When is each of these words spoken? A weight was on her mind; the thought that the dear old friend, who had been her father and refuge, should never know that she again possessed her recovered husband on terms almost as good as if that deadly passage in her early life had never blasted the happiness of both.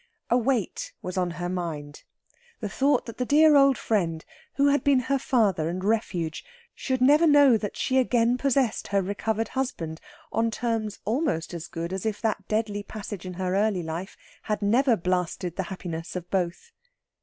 A 0.31 0.37
weight 0.39 0.93
was 1.03 1.15
on 1.15 1.29
her 1.37 1.47
mind; 1.47 2.01
the 2.59 2.67
thought 2.67 3.05
that 3.05 3.19
the 3.19 3.23
dear 3.23 3.55
old 3.55 3.77
friend, 3.77 4.25
who 4.55 4.69
had 4.69 4.83
been 4.83 5.01
her 5.01 5.19
father 5.19 5.69
and 5.69 5.83
refuge, 5.83 6.43
should 6.73 7.01
never 7.01 7.27
know 7.27 7.55
that 7.55 7.77
she 7.77 7.99
again 7.99 8.35
possessed 8.39 8.87
her 8.87 9.03
recovered 9.03 9.49
husband 9.49 10.01
on 10.31 10.49
terms 10.49 10.97
almost 11.05 11.53
as 11.53 11.67
good 11.67 11.93
as 11.93 12.03
if 12.03 12.19
that 12.19 12.47
deadly 12.47 12.81
passage 12.81 13.27
in 13.27 13.35
her 13.35 13.55
early 13.55 13.83
life 13.83 14.17
had 14.41 14.63
never 14.63 14.97
blasted 14.97 15.55
the 15.55 15.61
happiness 15.69 16.15
of 16.15 16.31
both. 16.31 16.71